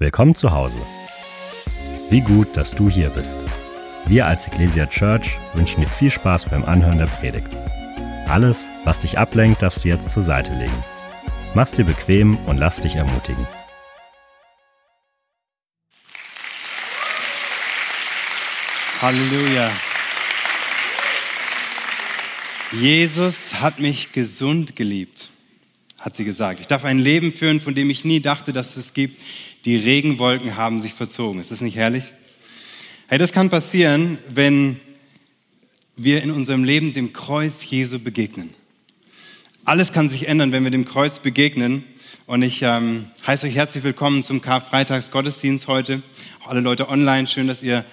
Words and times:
Willkommen 0.00 0.36
zu 0.36 0.52
Hause. 0.52 0.78
Wie 2.08 2.20
gut, 2.20 2.56
dass 2.56 2.70
du 2.70 2.88
hier 2.88 3.08
bist. 3.10 3.36
Wir 4.06 4.26
als 4.26 4.46
Ecclesia 4.46 4.86
Church 4.86 5.36
wünschen 5.54 5.80
dir 5.80 5.88
viel 5.88 6.12
Spaß 6.12 6.44
beim 6.44 6.64
Anhören 6.64 6.98
der 6.98 7.06
Predigt. 7.06 7.48
Alles, 8.28 8.66
was 8.84 9.00
dich 9.00 9.18
ablenkt, 9.18 9.60
darfst 9.60 9.82
du 9.82 9.88
jetzt 9.88 10.08
zur 10.08 10.22
Seite 10.22 10.54
legen. 10.54 10.84
Mach's 11.56 11.72
dir 11.72 11.84
bequem 11.84 12.36
und 12.46 12.58
lass 12.58 12.80
dich 12.80 12.94
ermutigen. 12.94 13.44
Halleluja. 19.02 19.68
Jesus 22.70 23.54
hat 23.60 23.80
mich 23.80 24.12
gesund 24.12 24.76
geliebt, 24.76 25.28
hat 26.00 26.14
sie 26.14 26.24
gesagt. 26.24 26.60
Ich 26.60 26.68
darf 26.68 26.84
ein 26.84 27.00
Leben 27.00 27.32
führen, 27.32 27.60
von 27.60 27.74
dem 27.74 27.90
ich 27.90 28.04
nie 28.04 28.20
dachte, 28.20 28.52
dass 28.52 28.76
es 28.76 28.94
gibt. 28.94 29.18
Die 29.68 29.76
Regenwolken 29.76 30.56
haben 30.56 30.80
sich 30.80 30.94
verzogen. 30.94 31.42
Ist 31.42 31.50
das 31.50 31.60
nicht 31.60 31.76
herrlich? 31.76 32.14
Hey, 33.06 33.18
das 33.18 33.32
kann 33.32 33.50
passieren, 33.50 34.16
wenn 34.30 34.80
wir 35.94 36.22
in 36.22 36.30
unserem 36.30 36.64
Leben 36.64 36.94
dem 36.94 37.12
Kreuz 37.12 37.62
Jesu 37.68 37.98
begegnen. 37.98 38.54
Alles 39.66 39.92
kann 39.92 40.08
sich 40.08 40.26
ändern, 40.26 40.52
wenn 40.52 40.64
wir 40.64 40.70
dem 40.70 40.86
Kreuz 40.86 41.18
begegnen. 41.18 41.84
Und 42.24 42.40
ich 42.40 42.62
ähm, 42.62 43.10
heiße 43.26 43.46
euch 43.46 43.56
herzlich 43.56 43.84
willkommen 43.84 44.22
zum 44.22 44.40
Karfreitagsgottesdienst 44.40 45.68
heute. 45.68 46.02
Auch 46.42 46.48
alle 46.48 46.60
Leute 46.60 46.88
online, 46.88 47.26
schön, 47.26 47.46
dass 47.46 47.62
ihr 47.62 47.84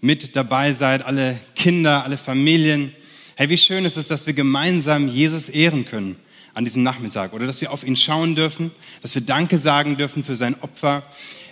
mit 0.00 0.34
dabei 0.34 0.72
seid, 0.72 1.04
alle 1.04 1.38
Kinder, 1.54 2.02
alle 2.02 2.18
Familien. 2.18 2.92
Hey, 3.36 3.48
wie 3.48 3.58
schön 3.58 3.84
ist 3.84 3.96
es, 3.96 4.08
dass 4.08 4.26
wir 4.26 4.34
gemeinsam 4.34 5.06
Jesus 5.06 5.48
ehren 5.48 5.84
können 5.84 6.16
an 6.54 6.64
diesem 6.64 6.82
Nachmittag 6.82 7.32
oder 7.32 7.46
dass 7.46 7.60
wir 7.60 7.72
auf 7.72 7.84
ihn 7.84 7.96
schauen 7.96 8.34
dürfen, 8.34 8.70
dass 9.00 9.14
wir 9.14 9.22
Danke 9.22 9.58
sagen 9.58 9.96
dürfen 9.96 10.24
für 10.24 10.36
sein 10.36 10.60
Opfer. 10.60 11.02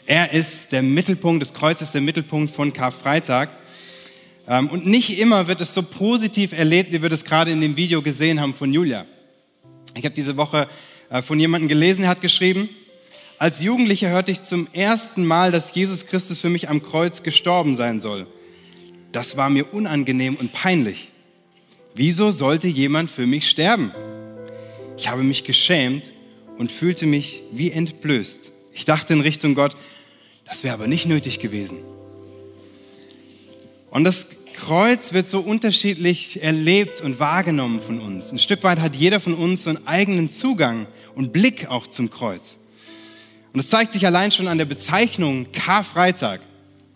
Er 0.07 0.33
ist 0.33 0.73
der 0.73 0.83
Mittelpunkt, 0.83 1.43
das 1.43 1.55
Kreuz 1.55 1.81
ist 1.81 1.95
der 1.95 2.01
Mittelpunkt 2.01 2.55
von 2.55 2.73
Karfreitag. 2.73 3.49
Ähm, 4.47 4.69
und 4.69 4.87
nicht 4.87 5.19
immer 5.19 5.47
wird 5.47 5.61
es 5.61 5.73
so 5.73 5.83
positiv 5.83 6.53
erlebt, 6.53 6.93
wie 6.93 7.03
wir 7.03 7.09
das 7.09 7.25
gerade 7.25 7.51
in 7.51 7.61
dem 7.61 7.77
Video 7.77 8.03
gesehen 8.03 8.41
haben 8.41 8.55
von 8.55 8.73
Julia. 8.73 9.07
Ich 9.97 10.05
habe 10.05 10.15
diese 10.15 10.37
Woche 10.37 10.69
äh, 11.09 11.23
von 11.23 11.39
jemandem 11.39 11.69
gelesen, 11.69 12.05
er 12.05 12.11
hat 12.11 12.21
geschrieben, 12.21 12.69
als 13.39 13.63
Jugendlicher 13.63 14.11
hörte 14.11 14.33
ich 14.33 14.43
zum 14.43 14.69
ersten 14.73 15.25
Mal, 15.25 15.51
dass 15.51 15.75
Jesus 15.75 16.07
Christus 16.07 16.41
für 16.41 16.51
mich 16.51 16.69
am 16.69 16.83
Kreuz 16.83 17.23
gestorben 17.23 17.75
sein 17.75 18.01
soll. 18.01 18.27
Das 19.13 19.37
war 19.39 19.49
mir 19.49 19.73
unangenehm 19.73 20.37
und 20.37 20.53
peinlich. 20.53 21.09
Wieso 21.95 22.31
sollte 22.33 22.69
jemand 22.69 23.11
für 23.11 23.27
mich 23.27 23.49
sterben? 23.49 23.93
Ich 25.01 25.09
habe 25.09 25.23
mich 25.23 25.45
geschämt 25.45 26.13
und 26.59 26.71
fühlte 26.71 27.07
mich 27.07 27.43
wie 27.53 27.71
entblößt. 27.71 28.53
Ich 28.75 28.85
dachte 28.85 29.15
in 29.15 29.23
Richtung 29.23 29.55
Gott, 29.55 29.75
das 30.45 30.63
wäre 30.63 30.75
aber 30.75 30.89
nicht 30.89 31.07
nötig 31.07 31.39
gewesen. 31.39 31.79
Und 33.89 34.05
das 34.05 34.27
Kreuz 34.53 35.15
wird 35.15 35.27
so 35.27 35.41
unterschiedlich 35.41 36.43
erlebt 36.43 37.01
und 37.01 37.19
wahrgenommen 37.19 37.81
von 37.81 37.99
uns. 37.99 38.31
Ein 38.31 38.39
Stück 38.39 38.63
weit 38.63 38.79
hat 38.79 38.95
jeder 38.95 39.21
von 39.21 39.33
uns 39.33 39.63
so 39.65 39.71
einen 39.71 39.87
eigenen 39.87 40.29
Zugang 40.29 40.87
und 41.15 41.33
Blick 41.33 41.71
auch 41.71 41.87
zum 41.87 42.11
Kreuz. 42.11 42.59
Und 43.55 43.57
das 43.57 43.71
zeigt 43.71 43.95
sich 43.95 44.05
allein 44.05 44.31
schon 44.33 44.49
an 44.49 44.59
der 44.59 44.67
Bezeichnung 44.67 45.51
Karfreitag. 45.51 46.43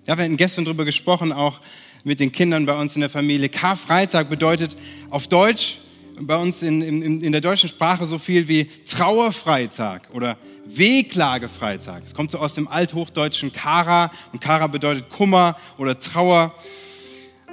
Ja, 0.06 0.18
wir 0.18 0.24
hatten 0.24 0.36
gestern 0.36 0.66
darüber 0.66 0.84
gesprochen, 0.84 1.32
auch 1.32 1.58
mit 2.04 2.20
den 2.20 2.32
Kindern 2.32 2.66
bei 2.66 2.78
uns 2.78 2.96
in 2.96 3.00
der 3.00 3.08
Familie. 3.08 3.48
Karfreitag 3.48 4.28
bedeutet 4.28 4.76
auf 5.08 5.26
Deutsch, 5.26 5.78
bei 6.20 6.36
uns 6.36 6.62
in, 6.62 6.82
in, 6.82 7.22
in 7.22 7.32
der 7.32 7.40
deutschen 7.40 7.68
Sprache 7.68 8.04
so 8.04 8.18
viel 8.18 8.48
wie 8.48 8.68
Trauerfreitag 8.88 10.02
oder 10.12 10.38
Wehklagefreitag. 10.66 12.02
Es 12.06 12.14
kommt 12.14 12.30
so 12.30 12.38
aus 12.38 12.54
dem 12.54 12.68
althochdeutschen 12.68 13.52
Kara 13.52 14.10
und 14.32 14.40
Kara 14.40 14.66
bedeutet 14.66 15.08
Kummer 15.08 15.56
oder 15.78 15.98
Trauer. 15.98 16.54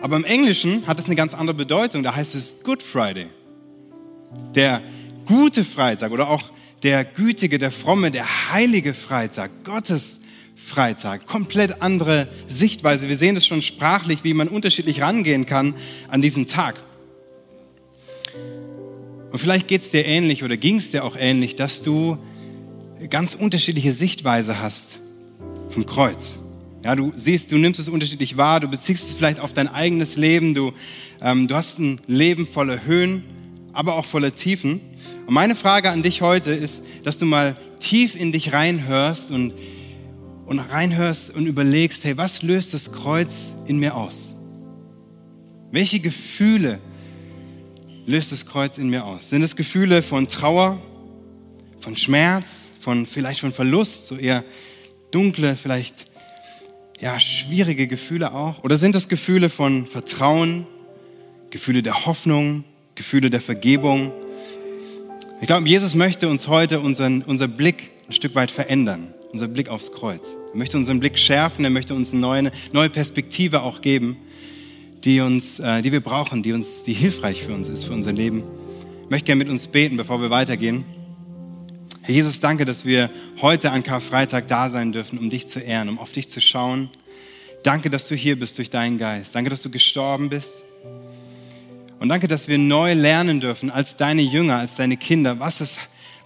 Aber 0.01 0.15
im 0.15 0.23
Englischen 0.23 0.87
hat 0.87 0.99
es 0.99 1.05
eine 1.05 1.15
ganz 1.15 1.33
andere 1.33 1.55
Bedeutung. 1.55 2.03
Da 2.03 2.15
heißt 2.15 2.35
es 2.35 2.63
Good 2.63 2.81
Friday. 2.81 3.27
Der 4.55 4.81
gute 5.25 5.63
Freitag 5.63 6.11
oder 6.11 6.29
auch 6.29 6.43
der 6.83 7.03
gütige, 7.03 7.59
der 7.59 7.71
fromme, 7.71 8.09
der 8.11 8.51
heilige 8.51 8.93
Freitag, 8.93 9.51
Gottes 9.63 10.21
Freitag. 10.55 11.27
Komplett 11.27 11.81
andere 11.81 12.27
Sichtweise. 12.47 13.09
Wir 13.09 13.17
sehen 13.17 13.35
es 13.35 13.45
schon 13.45 13.61
sprachlich, 13.61 14.23
wie 14.23 14.33
man 14.33 14.47
unterschiedlich 14.47 15.01
rangehen 15.01 15.45
kann 15.45 15.75
an 16.07 16.21
diesen 16.21 16.47
Tag. 16.47 16.75
Und 19.31 19.39
vielleicht 19.39 19.67
geht 19.67 19.81
es 19.81 19.91
dir 19.91 20.05
ähnlich 20.05 20.43
oder 20.43 20.57
ging 20.57 20.77
es 20.77 20.91
dir 20.91 21.03
auch 21.03 21.15
ähnlich, 21.17 21.55
dass 21.55 21.81
du 21.81 22.17
ganz 23.09 23.33
unterschiedliche 23.33 23.93
Sichtweise 23.93 24.61
hast 24.61 24.99
vom 25.69 25.85
Kreuz. 25.85 26.39
Ja, 26.83 26.95
du 26.95 27.13
siehst, 27.15 27.51
du 27.51 27.57
nimmst 27.57 27.79
es 27.79 27.87
unterschiedlich 27.87 28.37
wahr, 28.37 28.59
du 28.59 28.67
beziehst 28.67 29.03
es 29.03 29.13
vielleicht 29.13 29.39
auf 29.39 29.53
dein 29.53 29.67
eigenes 29.67 30.17
Leben, 30.17 30.53
du, 30.53 30.73
ähm, 31.21 31.47
du 31.47 31.55
hast 31.55 31.79
ein 31.79 32.01
Leben 32.07 32.47
voller 32.47 32.85
Höhen, 32.85 33.23
aber 33.71 33.95
auch 33.95 34.05
voller 34.05 34.33
Tiefen. 34.33 34.81
Und 35.25 35.33
meine 35.33 35.55
Frage 35.55 35.91
an 35.91 36.03
dich 36.03 36.21
heute 36.21 36.51
ist, 36.51 36.83
dass 37.03 37.17
du 37.17 37.25
mal 37.25 37.55
tief 37.79 38.15
in 38.15 38.31
dich 38.31 38.51
reinhörst 38.51 39.31
und 39.31 39.53
und 40.51 40.59
reinhörst 40.59 41.33
und 41.33 41.45
überlegst, 41.45 42.03
hey, 42.03 42.17
was 42.17 42.41
löst 42.41 42.73
das 42.73 42.91
Kreuz 42.91 43.53
in 43.67 43.77
mir 43.79 43.95
aus? 43.95 44.35
Welche 45.71 46.01
Gefühle 46.01 46.81
löst 48.05 48.31
das 48.31 48.45
Kreuz 48.45 48.77
in 48.77 48.89
mir 48.89 49.05
aus? 49.05 49.29
Sind 49.29 49.41
es 49.41 49.55
Gefühle 49.55 50.01
von 50.01 50.27
Trauer, 50.27 50.81
von 51.79 51.95
Schmerz, 51.95 52.69
von 52.79 53.05
vielleicht 53.05 53.39
von 53.39 53.53
Verlust, 53.53 54.07
so 54.07 54.15
eher 54.15 54.43
dunkle, 55.11 55.55
vielleicht 55.55 56.05
ja 56.99 57.19
schwierige 57.19 57.87
Gefühle 57.87 58.33
auch? 58.33 58.63
Oder 58.63 58.77
sind 58.77 58.95
es 58.95 59.09
Gefühle 59.09 59.49
von 59.49 59.87
Vertrauen, 59.87 60.67
Gefühle 61.49 61.83
der 61.83 62.05
Hoffnung, 62.05 62.63
Gefühle 62.95 63.29
der 63.29 63.41
Vergebung? 63.41 64.11
Ich 65.39 65.47
glaube, 65.47 65.67
Jesus 65.67 65.95
möchte 65.95 66.29
uns 66.29 66.47
heute 66.47 66.79
unseren, 66.79 67.23
unser 67.23 67.47
Blick 67.47 67.91
ein 68.07 68.13
Stück 68.13 68.35
weit 68.35 68.51
verändern 68.51 69.13
unser 69.31 69.47
Blick 69.47 69.69
aufs 69.69 69.91
Kreuz. 69.91 70.35
Er 70.51 70.57
möchte 70.57 70.77
unseren 70.77 70.99
Blick 70.99 71.17
schärfen, 71.17 71.63
er 71.63 71.71
möchte 71.71 71.93
uns 71.93 72.11
eine 72.11 72.21
neue, 72.21 72.51
neue 72.71 72.89
Perspektive 72.89 73.61
auch 73.61 73.81
geben, 73.81 74.17
die, 75.03 75.19
uns, 75.21 75.59
äh, 75.59 75.81
die 75.81 75.91
wir 75.91 76.01
brauchen, 76.01 76.43
die, 76.43 76.53
uns, 76.53 76.83
die 76.83 76.93
hilfreich 76.93 77.43
für 77.43 77.53
uns 77.53 77.69
ist, 77.69 77.85
für 77.85 77.93
unser 77.93 78.11
Leben. 78.11 78.43
Ich 79.03 79.09
möchte 79.09 79.25
gerne 79.25 79.39
mit 79.43 79.49
uns 79.49 79.67
beten, 79.67 79.97
bevor 79.97 80.21
wir 80.21 80.29
weitergehen. 80.29 80.85
Herr 82.01 82.15
Jesus, 82.15 82.39
danke, 82.39 82.65
dass 82.65 82.85
wir 82.85 83.09
heute 83.41 83.71
an 83.71 83.83
Karfreitag 83.83 84.47
da 84.47 84.69
sein 84.69 84.91
dürfen, 84.91 85.19
um 85.19 85.29
dich 85.29 85.47
zu 85.47 85.59
ehren, 85.59 85.89
um 85.89 85.99
auf 85.99 86.11
dich 86.11 86.29
zu 86.29 86.41
schauen. 86.41 86.89
Danke, 87.63 87.89
dass 87.89 88.07
du 88.07 88.15
hier 88.15 88.39
bist 88.39 88.57
durch 88.57 88.69
deinen 88.69 88.97
Geist. 88.97 89.35
Danke, 89.35 89.49
dass 89.49 89.61
du 89.61 89.69
gestorben 89.69 90.29
bist. 90.29 90.63
Und 91.99 92.09
danke, 92.09 92.27
dass 92.27 92.47
wir 92.47 92.57
neu 92.57 92.93
lernen 92.93 93.39
dürfen 93.39 93.69
als 93.69 93.97
deine 93.97 94.21
Jünger, 94.21 94.57
als 94.57 94.75
deine 94.75 94.97
Kinder, 94.97 95.39
was 95.39 95.61
es 95.61 95.77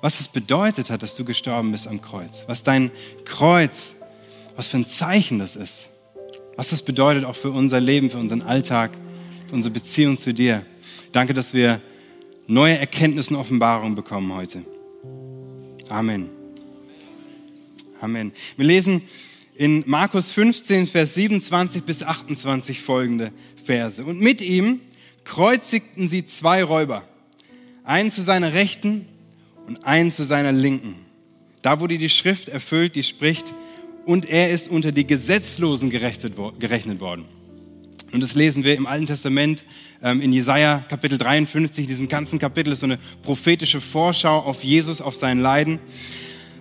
was 0.05 0.19
es 0.19 0.27
bedeutet 0.27 0.91
hat, 0.91 1.01
dass 1.01 1.15
du 1.15 1.25
gestorben 1.25 1.71
bist 1.71 1.87
am 1.87 1.99
Kreuz. 1.99 2.43
Was 2.45 2.61
dein 2.61 2.91
Kreuz, 3.23 3.95
was 4.55 4.67
für 4.67 4.77
ein 4.77 4.85
Zeichen 4.85 5.39
das 5.39 5.55
ist. 5.55 5.89
Was 6.55 6.69
das 6.69 6.81
bedeutet 6.81 7.25
auch 7.25 7.35
für 7.35 7.51
unser 7.51 7.79
Leben, 7.79 8.09
für 8.09 8.17
unseren 8.17 8.41
Alltag, 8.41 8.91
für 9.47 9.55
unsere 9.55 9.73
Beziehung 9.73 10.17
zu 10.17 10.33
dir. 10.33 10.65
Danke, 11.11 11.33
dass 11.33 11.53
wir 11.53 11.81
neue 12.47 12.77
Erkenntnisse 12.77 13.33
und 13.33 13.39
Offenbarungen 13.39 13.95
bekommen 13.95 14.33
heute. 14.33 14.65
Amen. 15.89 16.29
Amen. 18.01 18.31
Wir 18.57 18.65
lesen 18.65 19.01
in 19.55 19.83
Markus 19.85 20.31
15, 20.31 20.87
Vers 20.87 21.15
27 21.15 21.83
bis 21.83 22.03
28 22.03 22.81
folgende 22.81 23.31
Verse. 23.63 24.03
Und 24.03 24.19
mit 24.21 24.41
ihm 24.41 24.81
kreuzigten 25.23 26.07
sie 26.07 26.25
zwei 26.25 26.63
Räuber, 26.63 27.07
einen 27.83 28.11
zu 28.11 28.21
seiner 28.21 28.53
Rechten 28.53 29.07
und 29.67 29.85
einen 29.85 30.11
zu 30.11 30.25
seiner 30.25 30.51
Linken. 30.51 30.95
Da 31.61 31.79
wurde 31.79 31.97
die 31.97 32.09
Schrift 32.09 32.49
erfüllt, 32.49 32.95
die 32.95 33.03
spricht, 33.03 33.53
und 34.05 34.29
er 34.29 34.51
ist 34.51 34.69
unter 34.69 34.91
die 34.91 35.07
Gesetzlosen 35.07 35.89
gerechnet 35.89 36.37
worden. 36.37 37.25
Und 38.11 38.21
das 38.21 38.35
lesen 38.35 38.63
wir 38.63 38.75
im 38.75 38.85
Alten 38.85 39.07
Testament 39.07 39.65
ähm, 40.01 40.21
in 40.21 40.31
Jesaja 40.31 40.85
Kapitel 40.87 41.17
53. 41.17 41.83
In 41.83 41.87
diesem 41.89 42.07
ganzen 42.07 42.39
Kapitel 42.39 42.71
ist 42.71 42.79
so 42.79 42.85
eine 42.85 42.99
prophetische 43.23 43.81
Vorschau 43.81 44.39
auf 44.39 44.63
Jesus, 44.63 45.01
auf 45.01 45.15
sein 45.15 45.39
Leiden. 45.39 45.79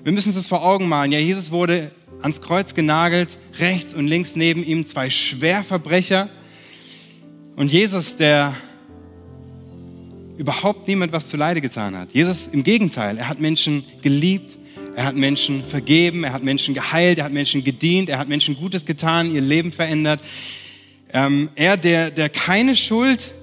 Wir 0.03 0.13
müssen 0.13 0.31
uns 0.31 0.37
das 0.37 0.47
vor 0.47 0.65
Augen 0.65 0.89
malen. 0.89 1.13
Ja, 1.13 1.19
Jesus 1.19 1.51
wurde 1.51 1.91
ans 2.23 2.41
Kreuz 2.41 2.75
genagelt, 2.75 3.39
rechts 3.59 3.95
und 3.95 4.07
links 4.07 4.35
neben 4.37 4.65
ihm 4.65 4.87
zwei 4.87 5.11
Schwerverbrecher. 5.11 6.29
Und 7.57 7.71
Jesus, 7.71 8.17
der 8.17 8.55
überhaupt 10.37 10.89
niemand 10.89 11.13
was 11.13 11.29
zu 11.29 11.37
Leide 11.37 11.61
getan 11.61 11.97
hat. 11.97 12.13
Jesus 12.13 12.49
im 12.49 12.65
Gegenteil, 12.65 13.19
er 13.19 13.29
hat 13.29 13.41
Menschen 13.41 13.85
geliebt, 14.03 14.59
er 14.97 15.05
hat 15.05 15.17
Menschen 15.17 15.65
vergeben, 15.65 16.25
er 16.25 16.33
hat 16.33 16.43
Menschen 16.43 16.75
geheilt, 16.75 17.19
er 17.19 17.25
hat 17.25 17.33
Menschen 17.33 17.65
gedient, 17.65 18.09
er 18.09 18.19
hat 18.19 18.29
Menschen 18.29 18.57
Gutes 18.57 18.85
getan, 18.85 19.33
ihr 19.33 19.41
Leben 19.41 19.73
verändert. 19.73 20.21
Ähm, 21.13 21.49
er, 21.55 21.77
der, 21.77 22.11
der 22.11 22.29
keine 22.29 22.77
Schuld 22.77 23.35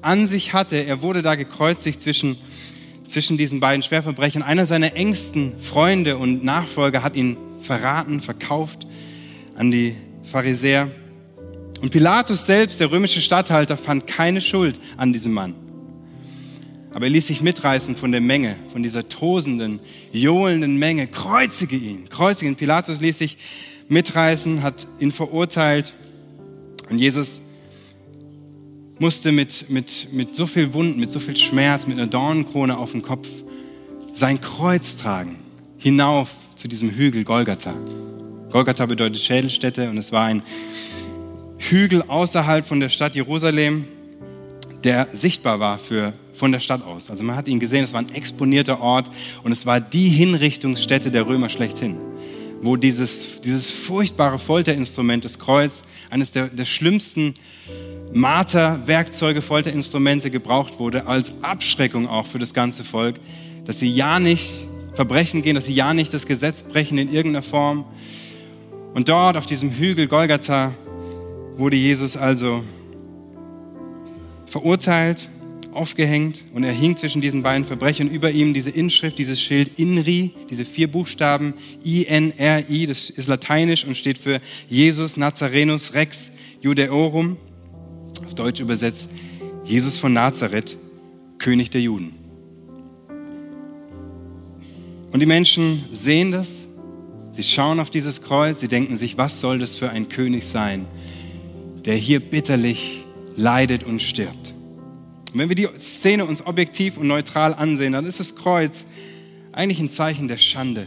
an 0.00 0.26
sich 0.26 0.52
hatte, 0.52 0.76
er 0.76 1.02
wurde 1.02 1.22
da 1.22 1.34
gekreuzigt 1.34 2.00
zwischen, 2.00 2.36
zwischen 3.06 3.38
diesen 3.38 3.60
beiden 3.60 3.82
Schwerverbrechern. 3.82 4.42
Einer 4.42 4.66
seiner 4.66 4.94
engsten 4.94 5.58
Freunde 5.58 6.16
und 6.16 6.44
Nachfolger 6.44 7.02
hat 7.02 7.16
ihn 7.16 7.36
verraten, 7.60 8.20
verkauft 8.20 8.86
an 9.56 9.70
die 9.70 9.94
Pharisäer. 10.22 10.90
Und 11.80 11.90
Pilatus 11.90 12.46
selbst, 12.46 12.80
der 12.80 12.90
römische 12.90 13.20
Statthalter, 13.20 13.76
fand 13.76 14.06
keine 14.06 14.40
Schuld 14.40 14.80
an 14.96 15.12
diesem 15.12 15.32
Mann. 15.32 15.63
Aber 16.94 17.06
er 17.06 17.10
ließ 17.10 17.26
sich 17.26 17.42
mitreißen 17.42 17.96
von 17.96 18.12
der 18.12 18.20
Menge, 18.20 18.56
von 18.72 18.84
dieser 18.84 19.08
tosenden, 19.08 19.80
johlenden 20.12 20.78
Menge. 20.78 21.08
Kreuzige 21.08 21.76
ihn, 21.76 22.08
kreuzige 22.08 22.48
ihn. 22.48 22.56
Pilatus 22.56 23.00
ließ 23.00 23.18
sich 23.18 23.36
mitreißen, 23.88 24.62
hat 24.62 24.86
ihn 25.00 25.10
verurteilt. 25.10 25.92
Und 26.88 26.98
Jesus 26.98 27.42
musste 29.00 29.32
mit, 29.32 29.68
mit, 29.70 30.12
mit 30.12 30.36
so 30.36 30.46
viel 30.46 30.72
Wunden, 30.72 31.00
mit 31.00 31.10
so 31.10 31.18
viel 31.18 31.36
Schmerz, 31.36 31.88
mit 31.88 31.98
einer 31.98 32.06
Dornenkrone 32.06 32.78
auf 32.78 32.92
dem 32.92 33.02
Kopf 33.02 33.28
sein 34.12 34.40
Kreuz 34.40 34.94
tragen, 34.94 35.36
hinauf 35.78 36.30
zu 36.54 36.68
diesem 36.68 36.90
Hügel 36.90 37.24
Golgatha. 37.24 37.74
Golgatha 38.50 38.86
bedeutet 38.86 39.20
Schädelstätte 39.20 39.90
und 39.90 39.98
es 39.98 40.12
war 40.12 40.26
ein 40.26 40.44
Hügel 41.58 42.02
außerhalb 42.06 42.64
von 42.64 42.78
der 42.78 42.88
Stadt 42.88 43.16
Jerusalem, 43.16 43.84
der 44.84 45.08
sichtbar 45.12 45.58
war 45.58 45.78
für, 45.78 46.12
von 46.34 46.52
der 46.52 46.60
Stadt 46.60 46.82
aus. 46.82 47.10
Also 47.10 47.24
man 47.24 47.36
hat 47.36 47.48
ihn 47.48 47.60
gesehen, 47.60 47.84
es 47.84 47.92
war 47.92 48.00
ein 48.00 48.12
exponierter 48.12 48.80
Ort 48.80 49.10
und 49.42 49.52
es 49.52 49.66
war 49.66 49.80
die 49.80 50.08
Hinrichtungsstätte 50.08 51.10
der 51.10 51.26
Römer 51.26 51.48
schlechthin, 51.48 51.96
wo 52.60 52.76
dieses, 52.76 53.40
dieses 53.40 53.70
furchtbare 53.70 54.38
Folterinstrument, 54.38 55.24
das 55.24 55.38
Kreuz, 55.38 55.82
eines 56.10 56.32
der, 56.32 56.48
der 56.48 56.64
schlimmsten 56.64 57.34
Marterwerkzeuge, 58.12 59.42
Folterinstrumente 59.42 60.30
gebraucht 60.30 60.78
wurde, 60.78 61.06
als 61.06 61.34
Abschreckung 61.42 62.08
auch 62.08 62.26
für 62.26 62.38
das 62.38 62.54
ganze 62.54 62.84
Volk, 62.84 63.16
dass 63.64 63.78
sie 63.78 63.92
ja 63.92 64.20
nicht 64.20 64.66
Verbrechen 64.94 65.42
gehen, 65.42 65.56
dass 65.56 65.66
sie 65.66 65.74
ja 65.74 65.92
nicht 65.94 66.14
das 66.14 66.26
Gesetz 66.26 66.62
brechen 66.62 66.98
in 66.98 67.12
irgendeiner 67.12 67.42
Form. 67.42 67.84
Und 68.94 69.08
dort 69.08 69.36
auf 69.36 69.46
diesem 69.46 69.72
Hügel 69.72 70.06
Golgatha 70.06 70.72
wurde 71.56 71.76
Jesus 71.76 72.16
also 72.16 72.62
verurteilt, 74.46 75.28
aufgehängt 75.74 76.44
und 76.52 76.64
er 76.64 76.72
hing 76.72 76.96
zwischen 76.96 77.20
diesen 77.20 77.42
beiden 77.42 77.64
Verbrechern. 77.64 78.08
Über 78.08 78.30
ihm 78.30 78.54
diese 78.54 78.70
Inschrift, 78.70 79.18
dieses 79.18 79.40
Schild 79.40 79.78
INRI, 79.78 80.32
diese 80.50 80.64
vier 80.64 80.90
Buchstaben 80.90 81.54
I-N-R-I, 81.84 82.86
das 82.86 83.10
ist 83.10 83.28
lateinisch 83.28 83.84
und 83.84 83.96
steht 83.96 84.18
für 84.18 84.40
Jesus 84.68 85.16
Nazarenus 85.16 85.94
Rex 85.94 86.32
Judeorum. 86.60 87.36
Auf 88.24 88.34
Deutsch 88.34 88.60
übersetzt 88.60 89.10
Jesus 89.64 89.98
von 89.98 90.12
Nazareth, 90.12 90.78
König 91.38 91.70
der 91.70 91.80
Juden. 91.80 92.14
Und 95.12 95.20
die 95.20 95.26
Menschen 95.26 95.84
sehen 95.92 96.32
das, 96.32 96.66
sie 97.32 97.42
schauen 97.42 97.78
auf 97.80 97.90
dieses 97.90 98.22
Kreuz, 98.22 98.60
sie 98.60 98.68
denken 98.68 98.96
sich, 98.96 99.16
was 99.16 99.40
soll 99.40 99.58
das 99.58 99.76
für 99.76 99.90
ein 99.90 100.08
König 100.08 100.44
sein, 100.44 100.86
der 101.84 101.94
hier 101.94 102.20
bitterlich 102.20 103.04
leidet 103.36 103.84
und 103.84 104.02
stirbt. 104.02 104.53
Und 105.34 105.40
wenn 105.40 105.48
wir 105.48 105.56
die 105.56 105.68
Szene 105.80 106.24
uns 106.26 106.46
objektiv 106.46 106.96
und 106.96 107.08
neutral 107.08 107.54
ansehen, 107.54 107.92
dann 107.92 108.06
ist 108.06 108.20
das 108.20 108.36
Kreuz 108.36 108.86
eigentlich 109.50 109.80
ein 109.80 109.90
Zeichen 109.90 110.28
der 110.28 110.36
Schande. 110.36 110.86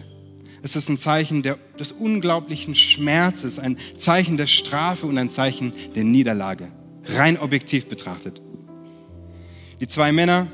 Es 0.64 0.78
ist 0.78 0.88
ein 0.90 0.98
Zeichen 0.98 1.44
der, 1.44 1.58
des 1.78 1.92
unglaublichen 1.92 2.74
Schmerzes, 2.74 3.60
ein 3.60 3.78
Zeichen 3.98 4.38
der 4.38 4.48
Strafe 4.48 5.06
und 5.06 5.18
ein 5.18 5.30
Zeichen 5.30 5.74
der 5.96 6.06
Niederlage, 6.06 6.72
rein 7.08 7.38
objektiv 7.38 7.88
betrachtet. 7.88 8.42
Die 9.82 9.88
zwei 9.88 10.14
Männer, 10.14 10.48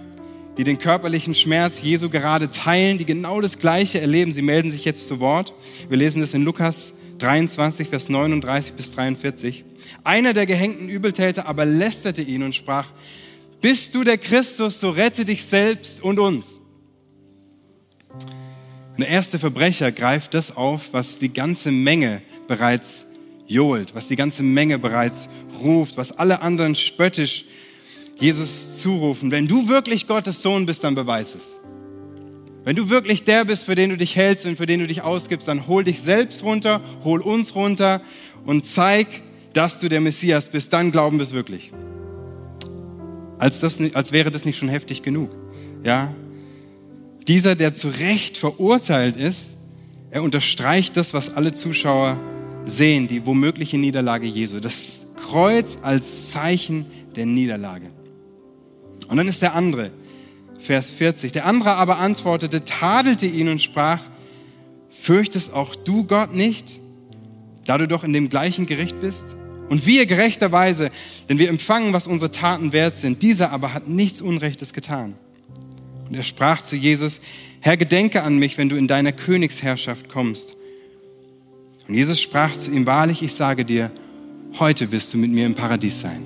die 0.57 0.63
den 0.63 0.79
körperlichen 0.79 1.35
Schmerz 1.35 1.83
Jesu 1.83 2.09
gerade 2.09 2.49
teilen, 2.49 2.97
die 2.97 3.05
genau 3.05 3.41
das 3.41 3.59
Gleiche 3.59 4.01
erleben. 4.01 4.33
Sie 4.33 4.41
melden 4.41 4.71
sich 4.71 4.85
jetzt 4.85 5.07
zu 5.07 5.19
Wort. 5.19 5.53
Wir 5.87 5.97
lesen 5.97 6.19
das 6.19 6.33
in 6.33 6.41
Lukas 6.41 6.93
23, 7.19 7.87
Vers 7.87 8.09
39 8.09 8.73
bis 8.73 8.91
43. 8.91 9.65
Einer 10.03 10.33
der 10.33 10.47
gehängten 10.47 10.89
Übeltäter 10.89 11.47
aber 11.47 11.63
lästerte 11.65 12.23
ihn 12.23 12.41
und 12.41 12.55
sprach, 12.55 12.87
bist 13.63 13.95
du 13.95 14.03
der 14.03 14.17
Christus, 14.17 14.81
so 14.81 14.89
rette 14.89 15.23
dich 15.23 15.45
selbst 15.45 16.03
und 16.03 16.19
uns. 16.19 16.59
Der 18.97 19.07
erste 19.07 19.39
Verbrecher 19.39 19.93
greift 19.93 20.33
das 20.33 20.55
auf, 20.57 20.89
was 20.91 21.17
die 21.17 21.31
ganze 21.33 21.71
Menge 21.71 22.21
bereits 22.49 23.07
johlt, 23.47 23.95
was 23.95 24.09
die 24.09 24.17
ganze 24.17 24.43
Menge 24.43 24.79
bereits 24.79 25.29
ruft, 25.61 25.95
was 25.95 26.11
alle 26.11 26.41
anderen 26.41 26.75
spöttisch 26.75 27.45
Jesus 28.19 28.81
zurufen, 28.81 29.31
wenn 29.31 29.47
du 29.47 29.69
wirklich 29.69 30.07
Gottes 30.07 30.41
Sohn 30.41 30.65
bist, 30.65 30.83
dann 30.83 30.93
beweis 30.93 31.33
es. 31.33 31.47
Wenn 32.65 32.75
du 32.75 32.89
wirklich 32.89 33.23
der 33.23 33.45
bist, 33.45 33.63
für 33.63 33.75
den 33.75 33.91
du 33.91 33.97
dich 33.97 34.17
hältst 34.17 34.45
und 34.45 34.57
für 34.57 34.65
den 34.65 34.81
du 34.81 34.87
dich 34.87 35.03
ausgibst, 35.03 35.47
dann 35.47 35.67
hol 35.67 35.85
dich 35.85 36.01
selbst 36.01 36.43
runter, 36.43 36.81
hol 37.05 37.21
uns 37.21 37.55
runter 37.55 38.01
und 38.45 38.65
zeig, 38.65 39.07
dass 39.53 39.79
du 39.79 39.87
der 39.87 40.01
Messias 40.01 40.49
bist. 40.49 40.73
Dann 40.73 40.91
glauben 40.91 41.17
wir 41.17 41.23
es 41.23 41.33
wirklich. 41.33 41.71
Als, 43.43 43.59
das, 43.59 43.77
als 43.93 44.13
wäre 44.13 44.31
das 44.31 44.45
nicht 44.45 44.57
schon 44.57 44.69
heftig 44.69 45.01
genug. 45.01 45.29
Ja? 45.83 46.15
Dieser, 47.27 47.55
der 47.55 47.75
zu 47.75 47.89
Recht 47.89 48.37
verurteilt 48.37 49.17
ist, 49.17 49.57
er 50.11 50.23
unterstreicht 50.23 50.95
das, 50.95 51.13
was 51.13 51.33
alle 51.33 51.51
Zuschauer 51.51 52.17
sehen, 52.63 53.09
die 53.09 53.25
womögliche 53.25 53.77
Niederlage 53.77 54.27
Jesu. 54.27 54.61
Das 54.61 55.07
Kreuz 55.17 55.79
als 55.81 56.31
Zeichen 56.31 56.85
der 57.17 57.25
Niederlage. 57.25 57.91
Und 59.09 59.17
dann 59.17 59.27
ist 59.27 59.41
der 59.41 59.55
andere, 59.55 59.91
Vers 60.57 60.93
40. 60.93 61.33
Der 61.33 61.45
andere 61.45 61.71
aber 61.71 61.97
antwortete, 61.97 62.63
tadelte 62.63 63.25
ihn 63.25 63.49
und 63.49 63.61
sprach, 63.61 63.99
fürchtest 64.89 65.51
auch 65.51 65.75
du 65.75 66.05
Gott 66.05 66.33
nicht, 66.33 66.79
da 67.65 67.77
du 67.77 67.89
doch 67.89 68.05
in 68.05 68.13
dem 68.13 68.29
gleichen 68.29 68.67
Gericht 68.67 69.01
bist? 69.01 69.35
Und 69.69 69.85
wir 69.85 70.05
gerechterweise, 70.05 70.89
denn 71.29 71.39
wir 71.39 71.49
empfangen, 71.49 71.93
was 71.93 72.07
unsere 72.07 72.31
Taten 72.31 72.73
wert 72.73 72.97
sind. 72.97 73.21
Dieser 73.21 73.51
aber 73.51 73.73
hat 73.73 73.87
nichts 73.87 74.21
Unrechtes 74.21 74.73
getan. 74.73 75.15
Und 76.07 76.15
er 76.15 76.23
sprach 76.23 76.61
zu 76.61 76.75
Jesus, 76.75 77.19
Herr, 77.61 77.77
gedenke 77.77 78.23
an 78.23 78.37
mich, 78.37 78.57
wenn 78.57 78.69
du 78.69 78.75
in 78.75 78.87
deiner 78.87 79.13
Königsherrschaft 79.13 80.09
kommst. 80.09 80.57
Und 81.87 81.95
Jesus 81.95 82.21
sprach 82.21 82.53
zu 82.53 82.71
ihm, 82.71 82.85
wahrlich, 82.85 83.21
ich 83.21 83.33
sage 83.33 83.65
dir, 83.65 83.91
heute 84.59 84.91
wirst 84.91 85.13
du 85.13 85.17
mit 85.17 85.31
mir 85.31 85.45
im 85.45 85.55
Paradies 85.55 86.01
sein. 86.01 86.21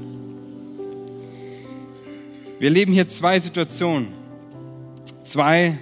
Wir 2.60 2.70
erleben 2.70 2.92
hier 2.92 3.08
zwei 3.08 3.40
Situationen, 3.40 4.08
zwei, 5.24 5.78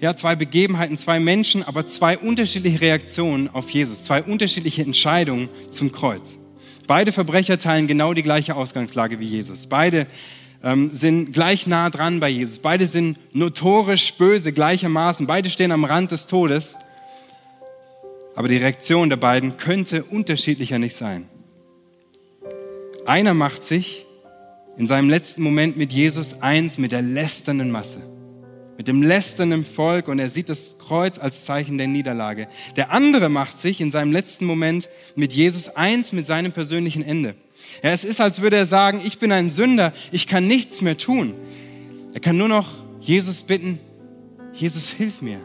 ja, 0.00 0.14
zwei 0.14 0.36
Begebenheiten, 0.36 0.96
zwei 0.96 1.20
Menschen, 1.20 1.62
aber 1.64 1.86
zwei 1.86 2.16
unterschiedliche 2.18 2.80
Reaktionen 2.80 3.48
auf 3.52 3.70
Jesus, 3.70 4.04
zwei 4.04 4.22
unterschiedliche 4.22 4.82
Entscheidungen 4.82 5.48
zum 5.70 5.92
Kreuz. 5.92 6.38
Beide 6.86 7.12
Verbrecher 7.12 7.58
teilen 7.58 7.86
genau 7.86 8.14
die 8.14 8.22
gleiche 8.22 8.54
Ausgangslage 8.56 9.20
wie 9.20 9.26
Jesus. 9.26 9.66
Beide 9.66 10.06
ähm, 10.62 10.90
sind 10.94 11.32
gleich 11.32 11.66
nah 11.66 11.90
dran 11.90 12.20
bei 12.20 12.28
Jesus. 12.28 12.60
Beide 12.60 12.86
sind 12.86 13.18
notorisch 13.34 14.14
böse 14.14 14.52
gleichermaßen. 14.52 15.26
Beide 15.26 15.50
stehen 15.50 15.72
am 15.72 15.84
Rand 15.84 16.12
des 16.12 16.26
Todes. 16.26 16.76
Aber 18.34 18.48
die 18.48 18.56
Reaktion 18.56 19.08
der 19.08 19.16
beiden 19.16 19.56
könnte 19.56 20.04
unterschiedlicher 20.04 20.78
nicht 20.78 20.96
sein. 20.96 21.28
Einer 23.04 23.34
macht 23.34 23.64
sich 23.64 24.06
in 24.76 24.86
seinem 24.86 25.10
letzten 25.10 25.42
Moment 25.42 25.76
mit 25.76 25.92
Jesus 25.92 26.40
eins 26.40 26.78
mit 26.78 26.92
der 26.92 27.02
lästernden 27.02 27.70
Masse, 27.70 27.98
mit 28.78 28.88
dem 28.88 29.02
lästernden 29.02 29.64
Volk 29.64 30.06
und 30.08 30.20
er 30.20 30.30
sieht 30.30 30.48
das 30.48 30.78
Kreuz 30.78 31.18
als 31.18 31.44
Zeichen 31.44 31.76
der 31.76 31.88
Niederlage. 31.88 32.46
Der 32.76 32.92
andere 32.92 33.28
macht 33.28 33.58
sich 33.58 33.80
in 33.80 33.90
seinem 33.90 34.12
letzten 34.12 34.46
Moment 34.46 34.88
mit 35.16 35.32
Jesus 35.34 35.68
eins 35.68 36.12
mit 36.12 36.26
seinem 36.26 36.52
persönlichen 36.52 37.02
Ende. 37.02 37.34
Ja, 37.82 37.90
es 37.90 38.04
ist, 38.04 38.20
als 38.20 38.40
würde 38.40 38.56
er 38.56 38.66
sagen, 38.66 39.02
ich 39.04 39.18
bin 39.18 39.32
ein 39.32 39.50
Sünder, 39.50 39.92
ich 40.12 40.28
kann 40.28 40.46
nichts 40.46 40.80
mehr 40.80 40.96
tun. 40.96 41.34
Er 42.14 42.20
kann 42.20 42.38
nur 42.38 42.48
noch 42.48 42.68
Jesus 43.00 43.42
bitten, 43.42 43.80
Jesus, 44.54 44.88
hilf 44.88 45.22
mir, 45.22 45.40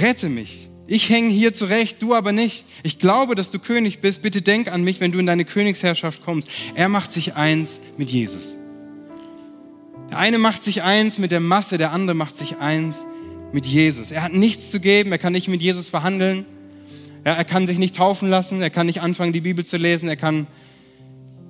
rette 0.00 0.28
mich. 0.28 0.68
Ich 0.86 1.08
hänge 1.08 1.30
hier 1.30 1.52
zurecht, 1.52 2.00
du 2.00 2.14
aber 2.14 2.32
nicht. 2.32 2.64
Ich 2.82 2.98
glaube, 2.98 3.36
dass 3.36 3.50
du 3.50 3.60
König 3.60 4.00
bist. 4.00 4.22
Bitte 4.22 4.42
denk 4.42 4.72
an 4.72 4.82
mich, 4.82 5.00
wenn 5.00 5.12
du 5.12 5.20
in 5.20 5.26
deine 5.26 5.44
Königsherrschaft 5.44 6.22
kommst. 6.24 6.48
Er 6.74 6.88
macht 6.88 7.12
sich 7.12 7.34
eins 7.34 7.78
mit 7.96 8.10
Jesus. 8.10 8.56
Der 10.10 10.18
eine 10.18 10.38
macht 10.38 10.64
sich 10.64 10.82
eins 10.82 11.18
mit 11.18 11.30
der 11.30 11.40
Masse, 11.40 11.78
der 11.78 11.92
andere 11.92 12.16
macht 12.16 12.36
sich 12.36 12.56
eins 12.58 13.06
mit 13.52 13.66
Jesus. 13.66 14.10
Er 14.10 14.22
hat 14.22 14.32
nichts 14.32 14.70
zu 14.70 14.80
geben, 14.80 15.12
er 15.12 15.18
kann 15.18 15.32
nicht 15.32 15.48
mit 15.48 15.62
Jesus 15.62 15.88
verhandeln. 15.88 16.44
Er, 17.22 17.44
kann 17.44 17.66
sich 17.66 17.78
nicht 17.78 17.94
taufen 17.94 18.28
lassen, 18.28 18.60
er 18.60 18.70
kann 18.70 18.86
nicht 18.86 19.02
anfangen, 19.02 19.32
die 19.32 19.42
Bibel 19.42 19.64
zu 19.64 19.76
lesen, 19.76 20.08
er 20.08 20.16
kann 20.16 20.46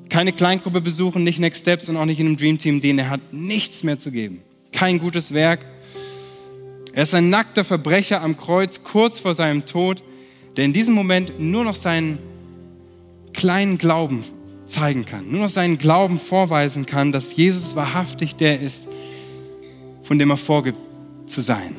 keine 0.08 0.32
Kleingruppe 0.32 0.80
besuchen, 0.80 1.22
nicht 1.24 1.38
Next 1.38 1.62
Steps 1.62 1.88
und 1.88 1.96
auch 1.96 2.04
nicht 2.04 2.18
in 2.18 2.26
einem 2.26 2.36
Dream 2.36 2.58
Team 2.58 2.80
dienen. 2.80 2.98
Er 2.98 3.10
hat 3.10 3.32
nichts 3.32 3.82
mehr 3.84 3.98
zu 3.98 4.10
geben. 4.10 4.42
Kein 4.72 4.98
gutes 4.98 5.32
Werk. 5.32 5.60
Er 6.92 7.04
ist 7.04 7.14
ein 7.14 7.30
nackter 7.30 7.64
Verbrecher 7.64 8.20
am 8.20 8.36
Kreuz 8.36 8.82
kurz 8.82 9.20
vor 9.20 9.34
seinem 9.34 9.64
Tod, 9.64 10.02
der 10.56 10.64
in 10.64 10.72
diesem 10.72 10.94
Moment 10.94 11.38
nur 11.38 11.64
noch 11.64 11.76
seinen 11.76 12.18
kleinen 13.32 13.78
Glauben 13.78 14.24
zeigen 14.70 15.04
kann, 15.04 15.30
nur 15.30 15.42
noch 15.42 15.50
seinen 15.50 15.78
Glauben 15.78 16.18
vorweisen 16.18 16.86
kann, 16.86 17.12
dass 17.12 17.36
Jesus 17.36 17.76
wahrhaftig 17.76 18.36
der 18.36 18.60
ist, 18.60 18.88
von 20.02 20.18
dem 20.18 20.30
er 20.30 20.36
vorgibt 20.36 20.78
zu 21.26 21.40
sein. 21.40 21.76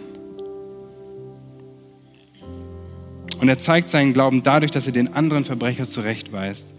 Und 3.39 3.49
er 3.49 3.57
zeigt 3.57 3.89
seinen 3.89 4.13
Glauben 4.13 4.43
dadurch, 4.43 4.71
dass 4.71 4.85
er 4.85 4.93
den 4.93 5.13
anderen 5.13 5.45
Verbrecher 5.45 5.87
zurechtweist. 5.87 6.75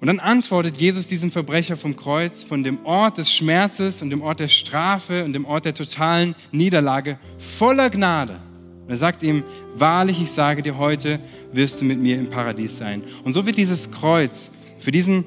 Und 0.00 0.06
dann 0.06 0.20
antwortet 0.20 0.76
Jesus 0.76 1.08
diesem 1.08 1.32
Verbrecher 1.32 1.76
vom 1.76 1.96
Kreuz, 1.96 2.44
von 2.44 2.62
dem 2.62 2.84
Ort 2.86 3.18
des 3.18 3.32
Schmerzes 3.32 4.00
und 4.00 4.10
dem 4.10 4.22
Ort 4.22 4.38
der 4.38 4.46
Strafe 4.46 5.24
und 5.24 5.32
dem 5.32 5.44
Ort 5.44 5.64
der 5.64 5.74
totalen 5.74 6.36
Niederlage 6.52 7.18
voller 7.38 7.90
Gnade. 7.90 8.40
Und 8.84 8.90
er 8.90 8.96
sagt 8.96 9.24
ihm, 9.24 9.42
wahrlich, 9.74 10.22
ich 10.22 10.30
sage 10.30 10.62
dir 10.62 10.78
heute, 10.78 11.18
wirst 11.52 11.80
du 11.80 11.84
mit 11.84 11.98
mir 11.98 12.16
im 12.16 12.28
Paradies 12.28 12.76
sein. 12.76 13.02
Und 13.24 13.32
so 13.32 13.46
wird 13.46 13.56
dieses 13.56 13.90
Kreuz 13.90 14.50
für 14.78 14.90
diesen, 14.90 15.24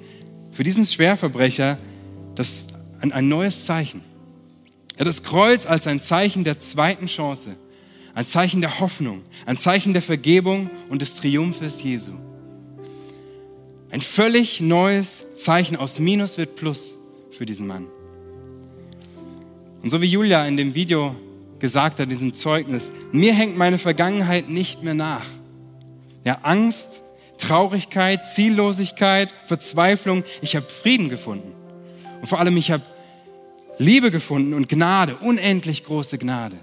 für 0.52 0.64
diesen 0.64 0.86
Schwerverbrecher 0.86 1.78
das, 2.36 2.68
ein, 3.00 3.12
ein 3.12 3.28
neues 3.28 3.66
Zeichen. 3.66 4.04
Ja, 4.98 5.06
das 5.06 5.24
Kreuz 5.24 5.66
als 5.66 5.88
ein 5.88 6.00
Zeichen 6.00 6.44
der 6.44 6.60
zweiten 6.60 7.08
Chance, 7.08 7.56
ein 8.14 8.26
Zeichen 8.26 8.62
der 8.62 8.80
Hoffnung, 8.80 9.24
ein 9.46 9.58
Zeichen 9.58 9.94
der 9.94 10.02
Vergebung 10.02 10.70
und 10.90 11.02
des 11.02 11.16
Triumphes 11.16 11.82
Jesu. 11.82 12.12
Ein 13.90 14.02
völlig 14.02 14.62
neues 14.62 15.36
Zeichen 15.36 15.76
aus 15.76 16.00
Minus 16.00 16.38
wird 16.38 16.56
Plus 16.56 16.96
für 17.32 17.46
diesen 17.46 17.68
Mann. 17.68 17.88
Und 19.82 19.90
so 19.90 20.02
wie 20.02 20.06
Julia 20.06 20.46
in 20.46 20.56
dem 20.56 20.76
Video 20.76 21.16
gesagt 21.60 22.00
hat, 22.00 22.06
in 22.06 22.10
diesem 22.10 22.34
Zeugnis, 22.34 22.92
mir 23.12 23.34
hängt 23.34 23.58
meine 23.58 23.80
Vergangenheit 23.80 24.50
nicht 24.50 24.84
mehr 24.84 24.94
nach. 24.94 25.26
Ja, 26.24 26.40
Angst, 26.44 27.02
Traurigkeit, 27.38 28.26
Ziellosigkeit, 28.26 29.34
Verzweiflung, 29.48 30.24
ich 30.42 30.56
habe 30.56 30.70
Frieden 30.70 31.10
gefunden. 31.10 31.56
Und 32.22 32.28
vor 32.28 32.40
allem, 32.40 32.56
ich 32.58 32.72
habe 32.72 32.84
Liebe 33.80 34.12
gefunden 34.12 34.54
und 34.54 34.70
Gnade, 34.70 35.18
unendlich 35.18 35.84
große 35.84 36.20
Gnade. 36.20 36.58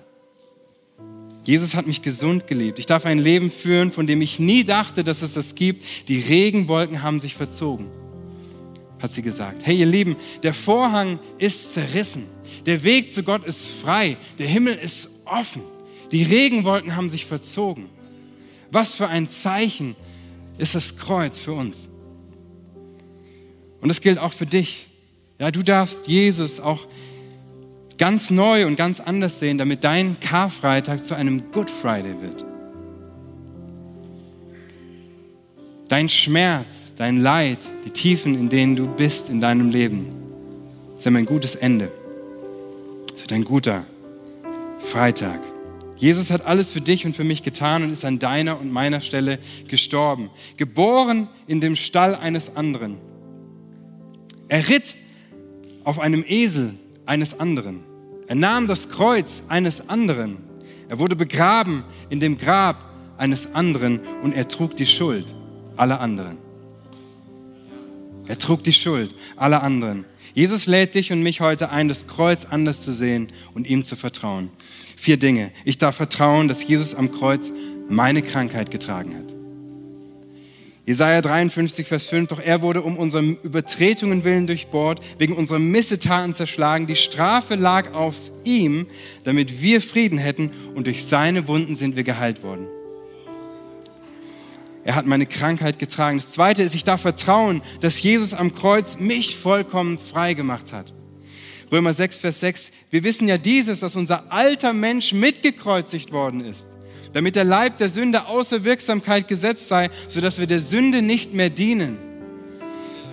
Jesus 1.45 1.75
hat 1.75 1.87
mich 1.87 2.03
gesund 2.03 2.47
geliebt. 2.47 2.79
Ich 2.79 2.87
darf 2.87 3.07
ein 3.07 3.19
Leben 3.19 3.51
führen, 3.51 3.91
von 3.91 4.07
dem 4.07 4.21
ich 4.21 4.39
nie 4.39 4.65
dachte, 4.65 5.03
dass 5.03 5.23
es 5.23 5.33
das 5.33 5.55
gibt. 5.55 5.83
Die 6.09 6.21
Regenwolken 6.21 7.03
haben 7.03 7.19
sich 7.19 7.35
verzogen, 7.35 7.91
hat 9.01 9.11
sie 9.11 9.23
gesagt. 9.23 9.63
Hey, 9.65 9.79
ihr 9.79 9.87
Lieben, 9.87 10.15
der 10.43 10.55
Vorhang 10.55 11.19
ist 11.39 11.73
zerrissen. 11.73 12.27
Der 12.67 12.85
Weg 12.85 13.11
zu 13.13 13.23
Gott 13.23 13.47
ist 13.47 13.67
frei. 13.67 14.17
Der 14.39 14.47
Himmel 14.47 14.75
ist 14.75 15.11
offen. 15.25 15.63
Die 16.13 16.23
Regenwolken 16.23 16.95
haben 16.95 17.11
sich 17.11 17.25
verzogen. 17.25 17.89
Was 18.71 18.95
für 18.95 19.09
ein 19.09 19.29
Zeichen 19.29 19.97
ist 20.59 20.75
das 20.75 20.97
Kreuz 20.97 21.41
für 21.41 21.53
uns. 21.53 21.89
Und 23.81 23.89
das 23.89 24.01
gilt 24.01 24.19
auch 24.19 24.33
für 24.33 24.47
dich. 24.47 24.89
Ja, 25.39 25.51
du 25.51 25.63
darfst 25.63 26.09
Jesus 26.09 26.61
auch 26.61 26.87
ganz 27.97 28.31
neu 28.31 28.67
und 28.67 28.77
ganz 28.77 29.01
anders 29.01 29.39
sehen, 29.39 29.59
damit 29.59 29.85
dein 29.85 30.19
Karfreitag 30.21 31.05
zu 31.05 31.15
einem 31.15 31.51
Good 31.53 31.71
Friday 31.71 32.15
wird. 32.21 32.45
Dein 35.89 36.09
Schmerz, 36.09 36.93
dein 36.97 37.19
Leid, 37.19 37.59
die 37.87 37.91
Tiefen, 37.91 38.35
in 38.35 38.49
denen 38.49 38.77
du 38.77 38.87
bist 38.87 39.31
in 39.31 39.41
deinem 39.41 39.71
Leben, 39.71 40.09
sind 40.97 41.17
ein 41.17 41.25
gutes 41.25 41.55
Ende. 41.55 41.91
Es 43.15 43.23
wird 43.23 43.33
ein 43.33 43.45
guter 43.45 43.87
Freitag. 44.79 45.41
Jesus 45.99 46.31
hat 46.31 46.47
alles 46.47 46.71
für 46.71 46.81
dich 46.81 47.05
und 47.05 47.17
für 47.17 47.25
mich 47.25 47.43
getan 47.43 47.83
und 47.83 47.93
ist 47.93 48.05
an 48.05 48.19
deiner 48.19 48.61
und 48.61 48.73
meiner 48.73 49.01
Stelle 49.01 49.39
gestorben. 49.69 50.31
Geboren 50.57 51.29
in 51.47 51.61
dem 51.61 51.77
Stall 51.77 52.15
eines 52.15 52.57
anderen. 52.57 52.99
Er 54.49 54.69
ritt 54.69 54.95
auf 55.85 55.99
einem 55.99 56.25
Esel 56.27 56.75
eines 57.05 57.41
anderen. 57.41 57.85
Er 58.29 58.37
nahm 58.37 58.69
das 58.69 58.89
Kreuz 58.89 59.45
eines 59.49 59.89
anderen. 59.89 60.45
Er 60.89 60.99
wurde 60.99 61.17
begraben 61.17 61.83
in 62.11 62.21
dem 62.21 62.39
Grab 62.39 62.85
eines 63.17 63.55
anderen 63.55 64.01
und 64.23 64.33
er 64.35 64.47
trug 64.49 64.77
die 64.77 64.87
Schuld 64.87 65.35
aller 65.77 66.01
anderen. 66.01 66.39
Er 68.27 68.39
trug 68.39 68.63
die 68.63 68.73
Schuld 68.73 69.15
aller 69.37 69.63
anderen. 69.63 70.05
Jesus 70.35 70.67
lädt 70.67 70.95
dich 70.95 71.11
und 71.11 71.23
mich 71.23 71.41
heute 71.41 71.71
ein, 71.71 71.89
das 71.89 72.07
Kreuz 72.07 72.45
anders 72.45 72.83
zu 72.83 72.93
sehen 72.93 73.29
und 73.55 73.67
ihm 73.67 73.85
zu 73.85 73.97
vertrauen. 73.97 74.51
Vier 75.01 75.17
Dinge. 75.17 75.53
Ich 75.65 75.79
darf 75.79 75.95
vertrauen, 75.95 76.49
dass 76.49 76.67
Jesus 76.67 76.97
am 76.97 77.13
Kreuz 77.13 77.53
meine 77.89 78.21
Krankheit 78.21 78.73
getragen 78.73 79.17
hat. 79.17 79.33
Jesaja 80.85 81.21
53, 81.23 81.87
Vers 81.87 82.07
5, 82.07 82.27
doch 82.27 82.41
er 82.41 82.63
wurde 82.63 82.83
um 82.83 82.97
unsere 82.97 83.23
Übertretungen 83.23 84.25
willen 84.25 84.49
durchbohrt, 84.49 84.99
wegen 85.17 85.35
unserer 85.35 85.61
Missetaten 85.61 86.35
zerschlagen. 86.35 86.89
Die 86.89 86.97
Strafe 86.97 87.55
lag 87.55 87.95
auf 87.95 88.17
ihm, 88.43 88.89
damit 89.23 89.63
wir 89.63 89.81
Frieden 89.81 90.19
hätten 90.19 90.51
und 90.75 90.89
durch 90.89 91.07
seine 91.07 91.47
Wunden 91.47 91.77
sind 91.77 91.95
wir 91.95 92.03
geheilt 92.03 92.43
worden. 92.43 92.67
Er 94.83 94.97
hat 94.97 95.07
meine 95.07 95.27
Krankheit 95.27 95.79
getragen. 95.79 96.19
Das 96.19 96.31
zweite 96.31 96.63
ist, 96.63 96.75
ich 96.75 96.83
darf 96.83 97.03
vertrauen, 97.03 97.63
dass 97.83 98.03
Jesus 98.03 98.35
am 98.35 98.53
Kreuz 98.53 98.99
mich 98.99 99.37
vollkommen 99.37 99.97
frei 99.97 100.35
gemacht 100.35 100.73
hat. 100.73 100.93
Römer 101.71 101.95
6, 101.95 102.19
Vers 102.19 102.41
6, 102.41 102.71
wir 102.91 103.05
wissen 103.05 103.29
ja 103.29 103.39
dieses, 103.39 103.81
dass 103.81 103.97
unser 103.97 104.33
alter 104.33 104.73
Mensch 104.73 105.13
mitgekreuzigt 105.13 106.13
worden 106.13 106.45
ist 106.45 106.69
damit 107.13 107.37
der 107.37 107.45
Leib 107.45 107.79
der 107.79 107.89
Sünde 107.89 108.27
außer 108.27 108.65
Wirksamkeit 108.65 109.29
gesetzt 109.29 109.69
sei, 109.69 109.91
sodass 110.09 110.39
wir 110.39 110.47
der 110.47 110.61
Sünde 110.61 111.03
nicht 111.03 111.35
mehr 111.35 111.51
dienen. 111.51 111.99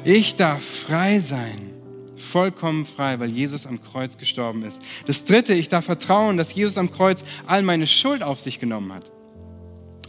Ich 0.04 0.36
darf 0.36 0.64
frei 0.64 1.20
sein, 1.20 1.74
vollkommen 2.16 2.86
frei, 2.86 3.20
weil 3.20 3.32
Jesus 3.32 3.66
am 3.66 3.82
Kreuz 3.82 4.18
gestorben 4.18 4.64
ist. 4.64 4.82
Das 5.08 5.26
Dritte, 5.26 5.54
ich 5.54 5.70
darf 5.70 5.86
vertrauen, 5.86 6.38
dass 6.38 6.54
Jesus 6.54 6.78
am 6.78 6.92
Kreuz 6.92 7.24
all 7.48 7.64
meine 7.64 7.88
Schuld 7.88 8.22
auf 8.22 8.40
sich 8.40 8.60
genommen 8.60 8.94
hat 8.94 9.15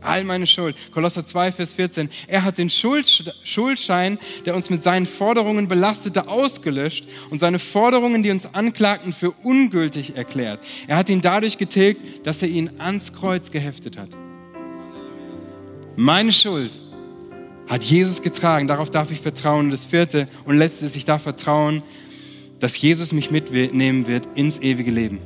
all 0.07 0.25
meine 0.25 0.47
Schuld. 0.47 0.77
Kolosser 0.93 1.27
2, 1.27 1.53
Vers 1.53 1.75
14. 1.75 2.09
Er 2.27 2.45
hat 2.45 2.59
den 2.59 2.71
Schuldschein, 2.71 4.19
der 4.45 4.55
uns 4.55 4.71
mit 4.71 4.83
seinen 4.83 5.07
Forderungen 5.07 5.69
belastete, 5.69 6.29
ausgelöscht 6.29 7.07
und 7.31 7.41
seine 7.41 7.59
Forderungen, 7.59 8.23
die 8.23 8.31
uns 8.31 8.55
anklagten, 8.55 9.13
für 9.13 9.33
ungültig 9.43 10.17
erklärt. 10.17 10.61
Er 10.87 10.97
hat 10.97 11.09
ihn 11.09 11.21
dadurch 11.21 11.59
getilgt, 11.59 12.27
dass 12.27 12.43
er 12.43 12.49
ihn 12.49 12.71
ans 12.79 13.13
Kreuz 13.13 13.51
geheftet 13.51 13.99
hat. 13.99 14.09
Meine 15.97 16.33
Schuld 16.33 16.73
hat 17.67 17.85
Jesus 17.85 18.23
getragen. 18.23 18.67
Darauf 18.69 18.91
darf 18.91 19.11
ich 19.11 19.21
vertrauen. 19.21 19.71
das 19.71 19.87
vierte 19.87 20.29
und 20.45 20.57
letzte 20.57 20.87
ist, 20.87 20.97
ich 20.97 21.05
darf 21.05 21.23
vertrauen, 21.23 21.83
dass 22.61 22.81
Jesus 22.81 23.13
mich 23.13 23.31
mitnehmen 23.31 24.07
wird 24.07 24.29
ins 24.35 24.59
ewige 24.59 24.91
Leben. 24.91 25.21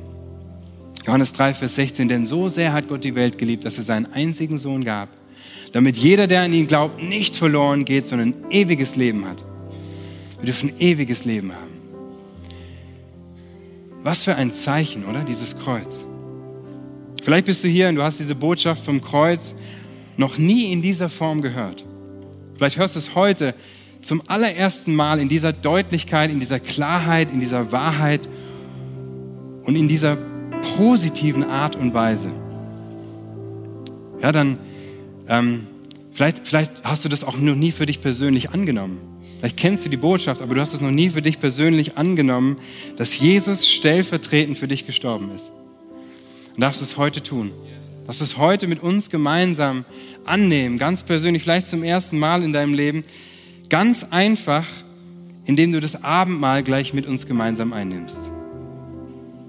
Johannes 1.05 1.33
3, 1.33 1.53
Vers 1.53 1.75
16, 1.75 2.07
denn 2.07 2.25
so 2.25 2.47
sehr 2.47 2.73
hat 2.73 2.87
Gott 2.87 3.03
die 3.03 3.15
Welt 3.15 3.37
geliebt, 3.37 3.65
dass 3.65 3.77
er 3.77 3.83
seinen 3.83 4.05
einzigen 4.13 4.57
Sohn 4.57 4.83
gab, 4.85 5.09
damit 5.71 5.97
jeder, 5.97 6.27
der 6.27 6.41
an 6.41 6.53
ihn 6.53 6.67
glaubt, 6.67 7.01
nicht 7.01 7.35
verloren 7.35 7.85
geht, 7.85 8.05
sondern 8.05 8.35
ewiges 8.51 8.95
Leben 8.95 9.25
hat. 9.25 9.43
Wir 10.37 10.45
dürfen 10.45 10.73
ewiges 10.79 11.25
Leben 11.25 11.51
haben. 11.53 11.71
Was 14.03 14.23
für 14.23 14.35
ein 14.35 14.51
Zeichen, 14.51 15.05
oder? 15.05 15.23
Dieses 15.23 15.57
Kreuz. 15.57 16.05
Vielleicht 17.21 17.45
bist 17.45 17.63
du 17.63 17.67
hier 17.67 17.87
und 17.89 17.95
du 17.95 18.03
hast 18.03 18.19
diese 18.19 18.33
Botschaft 18.33 18.83
vom 18.83 19.01
Kreuz 19.01 19.55
noch 20.17 20.37
nie 20.37 20.71
in 20.71 20.81
dieser 20.81 21.09
Form 21.09 21.41
gehört. 21.41 21.85
Vielleicht 22.55 22.77
hörst 22.77 22.95
du 22.95 22.99
es 22.99 23.15
heute 23.15 23.53
zum 24.01 24.21
allerersten 24.27 24.95
Mal 24.95 25.19
in 25.19 25.29
dieser 25.29 25.53
Deutlichkeit, 25.53 26.31
in 26.31 26.39
dieser 26.39 26.59
Klarheit, 26.59 27.31
in 27.31 27.39
dieser 27.39 27.71
Wahrheit 27.71 28.21
und 29.63 29.75
in 29.75 29.87
dieser 29.87 30.17
positiven 30.81 31.43
Art 31.43 31.75
und 31.75 31.93
Weise. 31.93 32.31
Ja, 34.19 34.31
dann 34.31 34.57
ähm, 35.27 35.67
vielleicht, 36.09 36.41
vielleicht 36.43 36.83
hast 36.83 37.05
du 37.05 37.09
das 37.09 37.23
auch 37.23 37.37
noch 37.37 37.53
nie 37.53 37.71
für 37.71 37.85
dich 37.85 38.01
persönlich 38.01 38.49
angenommen. 38.49 38.99
Vielleicht 39.37 39.57
kennst 39.57 39.85
du 39.85 39.89
die 39.89 39.97
Botschaft, 39.97 40.41
aber 40.41 40.55
du 40.55 40.61
hast 40.61 40.73
es 40.73 40.81
noch 40.81 40.89
nie 40.89 41.11
für 41.11 41.21
dich 41.21 41.39
persönlich 41.39 41.97
angenommen, 41.99 42.57
dass 42.97 43.19
Jesus 43.19 43.69
stellvertretend 43.69 44.57
für 44.57 44.67
dich 44.67 44.87
gestorben 44.87 45.29
ist. 45.35 45.51
Und 46.55 46.61
darfst 46.61 46.81
du 46.81 46.85
es 46.85 46.97
heute 46.97 47.21
tun. 47.21 47.51
Darfst 48.07 48.21
du 48.21 48.25
es 48.25 48.37
heute 48.37 48.67
mit 48.67 48.81
uns 48.81 49.11
gemeinsam 49.11 49.85
annehmen, 50.25 50.79
ganz 50.79 51.03
persönlich, 51.03 51.43
vielleicht 51.43 51.67
zum 51.67 51.83
ersten 51.83 52.17
Mal 52.17 52.41
in 52.41 52.53
deinem 52.53 52.73
Leben. 52.73 53.03
Ganz 53.69 54.07
einfach, 54.09 54.65
indem 55.45 55.73
du 55.73 55.79
das 55.79 56.03
Abendmahl 56.03 56.63
gleich 56.63 56.95
mit 56.95 57.05
uns 57.05 57.27
gemeinsam 57.27 57.71
einnimmst. 57.71 58.30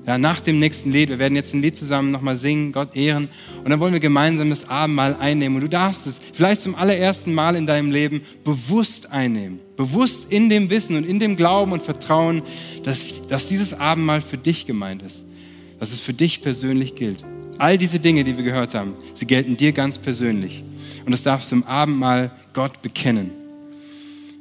Ja, 0.04 0.18
nach 0.18 0.40
dem 0.40 0.58
nächsten 0.58 0.90
Lied, 0.90 1.10
wir 1.10 1.20
werden 1.20 1.36
jetzt 1.36 1.54
ein 1.54 1.62
Lied 1.62 1.76
zusammen 1.76 2.10
nochmal 2.10 2.36
singen, 2.36 2.72
Gott 2.72 2.96
ehren 2.96 3.28
und 3.62 3.70
dann 3.70 3.78
wollen 3.78 3.92
wir 3.92 4.00
gemeinsam 4.00 4.50
das 4.50 4.68
Abendmahl 4.68 5.14
einnehmen 5.14 5.56
und 5.56 5.62
du 5.62 5.68
darfst 5.68 6.08
es 6.08 6.20
vielleicht 6.32 6.62
zum 6.62 6.74
allerersten 6.74 7.32
Mal 7.32 7.54
in 7.54 7.68
deinem 7.68 7.92
Leben 7.92 8.22
bewusst 8.42 9.12
einnehmen. 9.12 9.60
Bewusst 9.76 10.32
in 10.32 10.48
dem 10.48 10.70
Wissen 10.70 10.96
und 10.96 11.06
in 11.06 11.20
dem 11.20 11.36
Glauben 11.36 11.70
und 11.70 11.84
Vertrauen, 11.84 12.42
dass, 12.82 13.22
dass 13.28 13.46
dieses 13.46 13.74
Abendmahl 13.74 14.22
für 14.22 14.38
dich 14.38 14.66
gemeint 14.66 15.02
ist, 15.02 15.24
dass 15.78 15.92
es 15.92 16.00
für 16.00 16.14
dich 16.14 16.40
persönlich 16.40 16.96
gilt. 16.96 17.24
All 17.58 17.78
diese 17.78 18.00
Dinge, 18.00 18.24
die 18.24 18.36
wir 18.36 18.44
gehört 18.44 18.74
haben, 18.74 18.94
sie 19.14 19.26
gelten 19.26 19.56
dir 19.56 19.70
ganz 19.70 19.98
persönlich 19.98 20.64
und 21.04 21.12
das 21.12 21.22
darfst 21.22 21.52
du 21.52 21.56
im 21.56 21.64
Abendmahl 21.64 22.32
Gott 22.52 22.82
bekennen. 22.82 23.41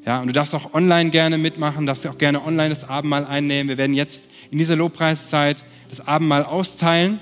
Ja, 0.06 0.20
und 0.20 0.28
du 0.28 0.34
darfst 0.34 0.56
auch 0.56 0.74
online 0.74 1.12
gerne 1.12 1.38
mitmachen, 1.38 1.86
darfst 1.86 2.08
auch 2.08 2.18
gerne 2.18 2.44
online 2.44 2.70
das 2.70 2.90
Abendmahl 2.90 3.26
einnehmen. 3.26 3.70
Wir 3.70 3.78
werden 3.78 3.96
jetzt 3.96 4.30
in 4.50 4.58
dieser 4.58 4.76
Lobpreiszeit 4.76 5.64
das 5.90 6.06
Abendmahl 6.08 6.44
austeilen. 6.44 7.20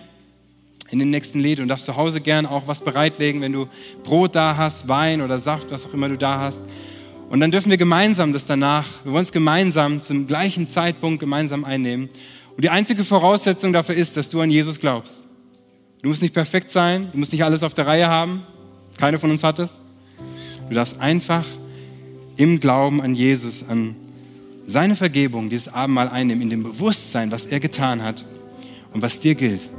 in 0.92 0.98
den 0.98 1.12
nächsten 1.12 1.40
Lied 1.40 1.60
und 1.60 1.68
darfst 1.68 1.86
zu 1.86 1.96
Hause 1.98 2.20
gern 2.20 2.48
auch 2.48 2.68
was 2.68 2.82
bereitlegen, 2.82 3.42
wenn 3.42 3.52
du 3.52 3.68
Brot 4.04 4.34
da 4.36 4.58
hast, 4.58 4.88
Wein 4.88 5.22
oder 5.22 5.40
Saft, 5.40 5.70
was 5.70 5.86
auch 5.86 5.94
immer 5.94 6.10
du 6.10 6.18
da 6.18 6.40
hast. 6.40 6.64
Und 7.30 7.42
dann 7.42 7.52
dürfen 7.52 7.70
wir 7.70 7.78
gemeinsam 7.78 8.34
das 8.34 8.48
danach, 8.48 8.88
wir 9.04 9.14
wollen 9.14 9.24
es 9.24 9.32
gemeinsam 9.32 10.02
zum 10.02 10.26
gleichen 10.26 10.68
Zeitpunkt 10.68 11.20
gemeinsam 11.20 11.64
einnehmen. 11.64 12.10
Und 12.56 12.64
die 12.64 12.72
einzige 12.72 13.06
Voraussetzung 13.06 13.72
dafür 13.72 13.94
ist, 13.96 14.18
dass 14.18 14.30
du 14.30 14.42
an 14.42 14.50
Jesus 14.50 14.80
glaubst. 14.80 15.26
Du 16.02 16.10
musst 16.10 16.24
nicht 16.24 16.34
perfekt 16.34 16.72
sein, 16.72 17.10
du 17.12 17.20
musst 17.20 17.34
nicht 17.34 17.44
alles 17.44 17.62
auf 17.62 17.76
der 17.76 17.86
Reihe 17.86 18.08
haben. 18.08 18.42
Keine 18.98 19.20
von 19.20 19.30
uns 19.30 19.44
hat 19.44 19.60
es. 19.60 19.80
Du 20.70 20.76
darfst 20.76 21.00
einfach 21.00 21.46
im 22.40 22.62
Glauben 22.62 23.02
an 23.02 23.16
Jesus, 23.16 23.66
an 23.68 23.96
seine 24.66 24.96
Vergebung 24.96 25.50
dieses 25.50 25.68
Abendmahl 25.74 26.08
einnehmen, 26.08 26.42
in 26.42 26.50
dem 26.50 26.64
Bewusstsein, 26.64 27.32
was 27.32 27.46
er 27.46 27.60
getan 27.60 28.02
hat 28.02 28.26
und 28.94 29.02
was 29.02 29.20
dir 29.20 29.36
gilt. 29.36 29.70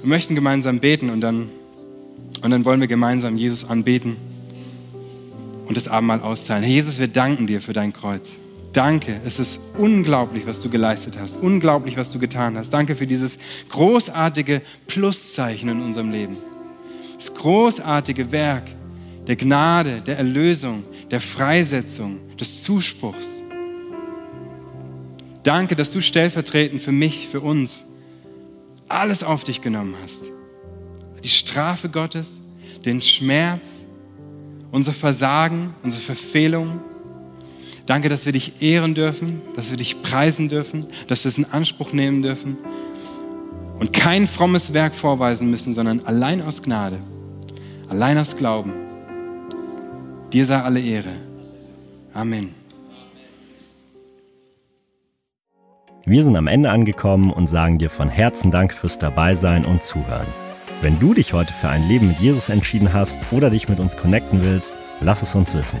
Wir 0.00 0.08
möchten 0.08 0.34
gemeinsam 0.34 0.80
beten 0.80 1.10
und 1.10 1.20
dann, 1.20 1.50
und 2.40 2.50
dann 2.50 2.64
wollen 2.64 2.80
wir 2.80 2.88
gemeinsam 2.88 3.36
Jesus 3.36 3.68
anbeten 3.68 4.16
und 5.66 5.76
das 5.76 5.86
Abendmahl 5.86 6.22
austeilen. 6.22 6.64
Herr 6.64 6.72
Jesus, 6.72 6.98
wir 6.98 7.08
danken 7.08 7.46
dir 7.46 7.60
für 7.60 7.74
dein 7.74 7.92
Kreuz. 7.92 8.32
Danke, 8.72 9.20
es 9.26 9.38
ist 9.38 9.60
unglaublich, 9.76 10.46
was 10.46 10.60
du 10.60 10.70
geleistet 10.70 11.18
hast, 11.20 11.36
unglaublich, 11.42 11.98
was 11.98 12.12
du 12.12 12.18
getan 12.18 12.56
hast. 12.56 12.70
Danke 12.70 12.96
für 12.96 13.06
dieses 13.06 13.38
großartige 13.68 14.62
Pluszeichen 14.86 15.68
in 15.68 15.82
unserem 15.82 16.10
Leben. 16.10 16.38
Das 17.16 17.34
großartige 17.34 18.32
Werk 18.32 18.64
der 19.26 19.36
Gnade, 19.36 20.00
der 20.00 20.18
Erlösung, 20.18 20.84
der 21.10 21.20
Freisetzung, 21.20 22.20
des 22.36 22.62
Zuspruchs. 22.62 23.42
Danke, 25.42 25.76
dass 25.76 25.92
du 25.92 26.00
stellvertretend 26.00 26.82
für 26.82 26.92
mich, 26.92 27.28
für 27.28 27.40
uns 27.40 27.84
alles 28.88 29.22
auf 29.22 29.44
dich 29.44 29.60
genommen 29.60 29.94
hast. 30.02 30.24
Die 31.22 31.28
Strafe 31.28 31.88
Gottes, 31.88 32.40
den 32.84 33.00
Schmerz, 33.00 33.82
unser 34.70 34.92
Versagen, 34.92 35.74
unsere 35.82 36.02
Verfehlung. 36.02 36.80
Danke, 37.86 38.08
dass 38.08 38.26
wir 38.26 38.32
dich 38.32 38.60
ehren 38.60 38.94
dürfen, 38.94 39.40
dass 39.54 39.70
wir 39.70 39.76
dich 39.76 40.02
preisen 40.02 40.48
dürfen, 40.48 40.86
dass 41.08 41.24
wir 41.24 41.28
es 41.28 41.38
in 41.38 41.46
Anspruch 41.46 41.92
nehmen 41.92 42.22
dürfen 42.22 42.58
und 43.78 43.92
kein 43.92 44.26
frommes 44.26 44.72
Werk 44.72 44.94
vorweisen 44.94 45.50
müssen, 45.50 45.72
sondern 45.72 46.00
allein 46.04 46.42
aus 46.42 46.62
Gnade, 46.62 46.98
allein 47.88 48.18
aus 48.18 48.36
Glauben. 48.36 48.72
Dir 50.32 50.46
sei 50.46 50.60
alle 50.60 50.80
Ehre. 50.80 51.10
Amen. 52.12 52.54
Wir 56.06 56.22
sind 56.22 56.36
am 56.36 56.48
Ende 56.48 56.70
angekommen 56.70 57.32
und 57.32 57.46
sagen 57.46 57.78
dir 57.78 57.88
von 57.88 58.10
Herzen 58.10 58.50
Dank 58.50 58.74
fürs 58.74 58.98
Dabeisein 58.98 59.64
und 59.64 59.82
Zuhören. 59.82 60.26
Wenn 60.82 61.00
du 61.00 61.14
dich 61.14 61.32
heute 61.32 61.54
für 61.54 61.70
ein 61.70 61.88
Leben 61.88 62.08
mit 62.08 62.20
Jesus 62.20 62.50
entschieden 62.50 62.92
hast 62.92 63.18
oder 63.30 63.48
dich 63.48 63.70
mit 63.70 63.80
uns 63.80 63.96
connecten 63.96 64.42
willst, 64.42 64.74
lass 65.00 65.22
es 65.22 65.34
uns 65.34 65.54
wissen. 65.54 65.80